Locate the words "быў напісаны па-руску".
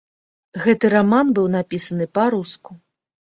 1.41-2.71